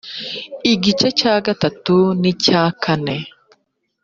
igice 0.73 1.07
cya 1.19 1.35
gatatu 1.45 1.95
n 2.21 2.23
icya 2.31 2.61
kane 2.83 3.17